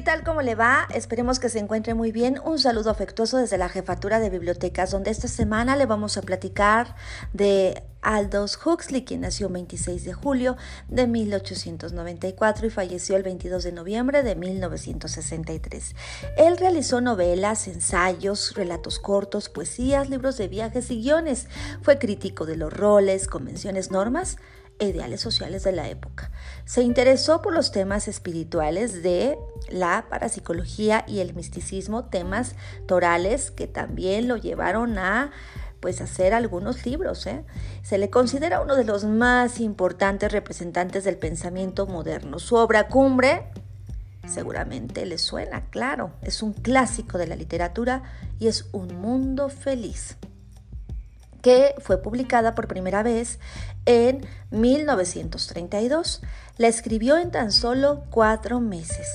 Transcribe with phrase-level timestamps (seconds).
[0.00, 0.24] ¿Qué tal?
[0.24, 0.88] ¿Cómo le va?
[0.94, 2.40] Esperemos que se encuentre muy bien.
[2.42, 6.96] Un saludo afectuoso desde la Jefatura de Bibliotecas, donde esta semana le vamos a platicar
[7.34, 10.56] de Aldous Huxley, quien nació el 26 de julio
[10.88, 15.94] de 1894 y falleció el 22 de noviembre de 1963.
[16.38, 21.46] Él realizó novelas, ensayos, relatos cortos, poesías, libros de viajes y guiones.
[21.82, 24.38] Fue crítico de los roles, convenciones, normas
[24.80, 26.30] ideales sociales de la época.
[26.64, 29.38] Se interesó por los temas espirituales de
[29.68, 32.54] la parapsicología y el misticismo, temas
[32.86, 35.30] torales que también lo llevaron a
[35.80, 37.26] pues hacer algunos libros.
[37.26, 37.44] ¿eh?
[37.82, 42.38] Se le considera uno de los más importantes representantes del pensamiento moderno.
[42.38, 43.44] Su obra cumbre
[44.28, 48.02] seguramente le suena, claro, es un clásico de la literatura
[48.38, 50.16] y es Un Mundo Feliz
[51.42, 53.38] que fue publicada por primera vez
[53.86, 56.22] en 1932.
[56.58, 59.06] La escribió en tan solo cuatro meses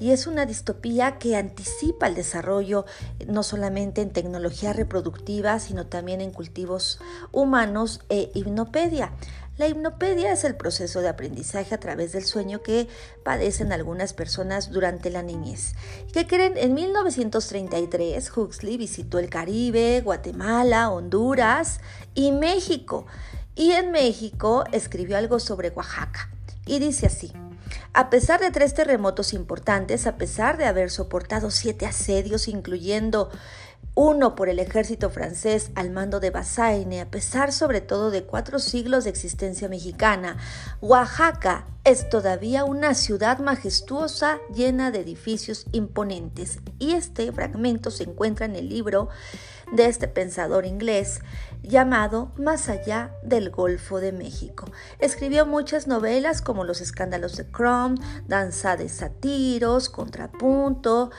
[0.00, 2.86] y es una distopía que anticipa el desarrollo
[3.26, 9.12] no solamente en tecnología reproductiva, sino también en cultivos humanos e hipnopedia.
[9.56, 12.88] La hipnopedia es el proceso de aprendizaje a través del sueño que
[13.22, 15.74] padecen algunas personas durante la niñez.
[16.12, 16.54] ¿Qué creen?
[16.56, 21.78] En 1933 Huxley visitó el Caribe, Guatemala, Honduras
[22.14, 23.06] y México.
[23.54, 26.30] Y en México escribió algo sobre Oaxaca.
[26.66, 27.32] Y dice así.
[27.92, 33.30] A pesar de tres terremotos importantes, a pesar de haber soportado siete asedios, incluyendo
[33.94, 38.58] uno por el ejército francés al mando de Bazaine, a pesar sobre todo de cuatro
[38.58, 40.36] siglos de existencia mexicana,
[40.80, 46.60] Oaxaca es todavía una ciudad majestuosa llena de edificios imponentes.
[46.78, 49.10] Y este fragmento se encuentra en el libro
[49.70, 51.20] de este pensador inglés
[51.62, 54.66] llamado Más allá del Golfo de México.
[54.98, 57.96] Escribió muchas novelas como Los escándalos de Crom,
[58.26, 61.10] Danza de Satiros, Contrapunto,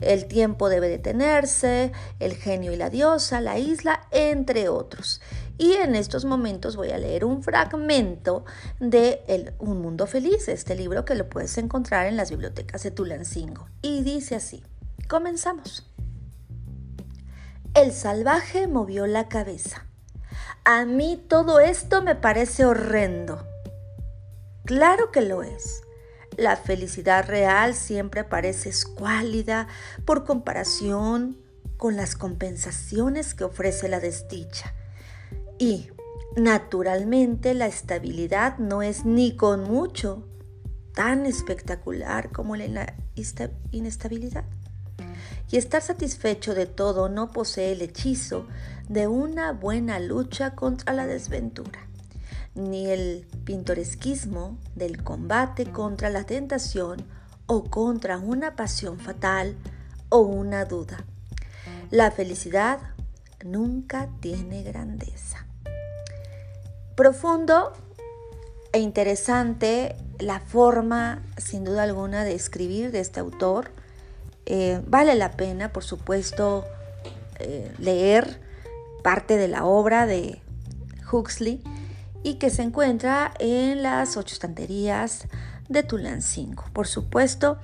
[0.00, 5.20] el tiempo debe detenerse, El genio y la diosa, La isla, entre otros.
[5.58, 8.44] Y en estos momentos voy a leer un fragmento
[8.78, 13.68] de Un Mundo Feliz, este libro que lo puedes encontrar en las bibliotecas de Tulancingo.
[13.80, 14.62] Y dice así,
[15.08, 15.90] comenzamos.
[17.74, 19.86] El salvaje movió la cabeza.
[20.64, 23.46] A mí todo esto me parece horrendo.
[24.64, 25.82] Claro que lo es.
[26.36, 29.68] La felicidad real siempre parece escuálida
[30.04, 31.38] por comparación
[31.78, 34.74] con las compensaciones que ofrece la desdicha.
[35.58, 35.88] Y,
[36.36, 40.26] naturalmente, la estabilidad no es ni con mucho
[40.94, 42.94] tan espectacular como la
[43.70, 44.44] inestabilidad.
[45.50, 48.46] Y estar satisfecho de todo no posee el hechizo
[48.88, 51.86] de una buena lucha contra la desventura
[52.56, 57.04] ni el pintoresquismo del combate contra la tentación
[57.46, 59.56] o contra una pasión fatal
[60.08, 61.04] o una duda.
[61.90, 62.80] La felicidad
[63.44, 65.45] nunca tiene grandeza.
[66.96, 67.74] Profundo
[68.72, 73.70] e interesante la forma, sin duda alguna, de escribir de este autor.
[74.46, 76.64] Eh, vale la pena, por supuesto,
[77.38, 78.40] eh, leer
[79.02, 80.40] parte de la obra de
[81.12, 81.62] Huxley
[82.22, 85.28] y que se encuentra en las ocho estanterías
[85.68, 86.64] de Tulancingo.
[86.72, 87.58] Por supuesto,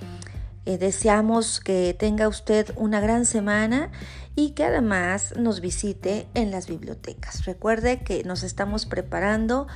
[0.65, 3.91] eh, deseamos que tenga usted una gran semana
[4.35, 7.45] y que además nos visite en las bibliotecas.
[7.45, 9.67] Recuerde que nos estamos preparando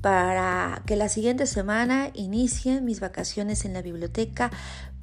[0.00, 4.50] para que la siguiente semana inicien mis vacaciones en la biblioteca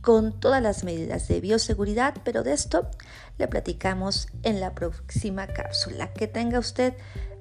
[0.01, 2.89] con todas las medidas de bioseguridad, pero de esto
[3.37, 6.11] le platicamos en la próxima cápsula.
[6.13, 6.93] Que tenga usted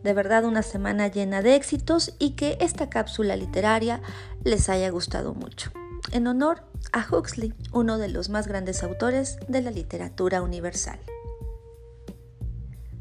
[0.05, 4.01] de verdad una semana llena de éxitos y que esta cápsula literaria
[4.45, 5.73] les haya gustado mucho.
[6.13, 6.63] En honor
[6.93, 11.01] a Huxley, uno de los más grandes autores de la literatura universal.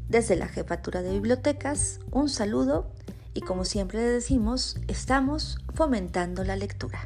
[0.08, 2.90] Desde la Jefatura de Bibliotecas, un saludo
[3.34, 7.04] y como siempre decimos, estamos fomentando la lectura.